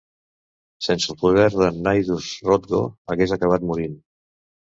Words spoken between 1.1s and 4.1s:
el poder de"n Nidus, Rothgo hagués acabat morint.